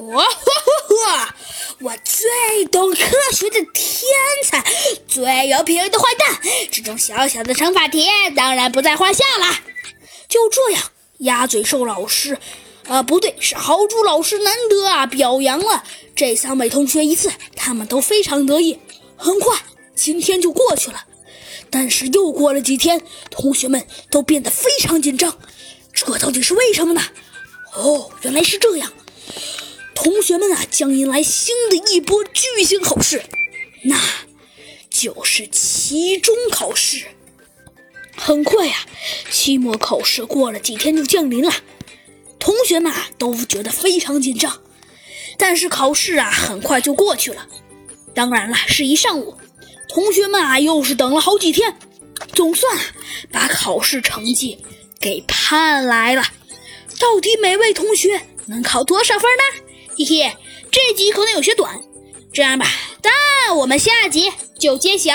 [0.00, 1.34] 哇哈！
[1.80, 2.96] 我最懂科
[3.32, 4.04] 学的天
[4.44, 4.64] 才，
[5.06, 6.40] 最有品味的坏蛋，
[6.70, 8.06] 这种小小的乘法题
[8.36, 9.60] 当然不在话下了。
[10.28, 10.82] 就这样，
[11.18, 12.38] 鸭嘴兽老师，
[12.86, 15.84] 呃，不对，是豪猪老师难得啊表扬了
[16.14, 18.78] 这三位同学一次，他们都非常得意。
[19.16, 19.56] 很快，
[19.94, 21.04] 今天就过去了，
[21.70, 25.38] 但是又过了几天，同学们都变得非常紧张，
[25.92, 27.02] 这到底是为什么呢？
[27.74, 28.92] 哦，原来是这样。
[30.00, 33.24] 同学们啊，将迎来新的一波巨型考试，
[33.82, 34.00] 那
[34.88, 37.06] 就是期中考试。
[38.16, 38.86] 很快呀，
[39.28, 41.52] 期末考试过了几天就降临了，
[42.38, 44.62] 同学们啊都觉得非常紧张。
[45.36, 47.48] 但是考试啊很快就过去了，
[48.14, 49.36] 当然了，是一上午。
[49.88, 51.76] 同学们啊又是等了好几天，
[52.34, 52.78] 总算
[53.32, 54.64] 把考试成绩
[55.00, 56.22] 给盼来了。
[57.00, 59.64] 到底每位同学能考多少分呢？
[59.98, 60.36] 嘿嘿，
[60.70, 61.82] 这集可能有些短，
[62.32, 62.66] 这样吧，
[63.02, 65.12] 但我们下集就揭晓。